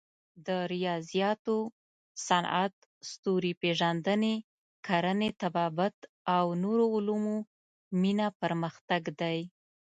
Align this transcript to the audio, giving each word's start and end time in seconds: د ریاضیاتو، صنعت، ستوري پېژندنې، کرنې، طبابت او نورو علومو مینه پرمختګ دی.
د 0.47 0.49
ریاضیاتو، 0.73 1.57
صنعت، 2.27 2.75
ستوري 3.09 3.53
پېژندنې، 3.61 4.35
کرنې، 4.87 5.29
طبابت 5.41 5.95
او 6.35 6.45
نورو 6.63 6.85
علومو 6.95 7.37
مینه 8.01 8.27
پرمختګ 8.41 9.03
دی. 9.21 9.39